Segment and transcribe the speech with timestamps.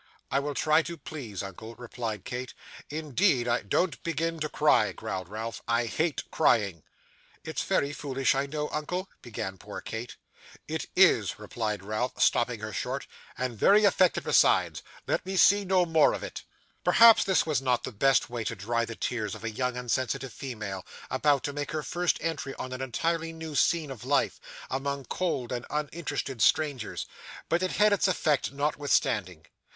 [0.31, 2.55] 'I will try to please, uncle,' replied Kate:
[2.89, 6.81] 'indeed I' 'Don't begin to cry,' growled Ralph; 'I hate crying.'
[7.43, 10.15] 'It's very foolish, I know, uncle,' began poor Kate.
[10.67, 13.05] 'It is,' replied Ralph, stopping her short,
[13.37, 14.81] 'and very affected besides.
[15.05, 16.41] Let me see no more of it.'
[16.83, 19.91] Perhaps this was not the best way to dry the tears of a young and
[19.91, 24.39] sensitive female, about to make her first entry on an entirely new scene of life,
[24.67, 27.05] among cold and uninterested strangers;
[27.49, 29.45] but it had its effect notwithstanding.